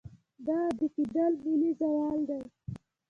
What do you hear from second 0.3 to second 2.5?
دا عادي کېدل ملي زوال دی.